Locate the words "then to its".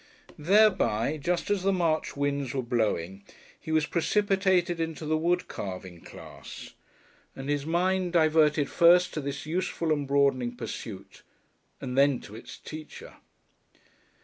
11.95-12.57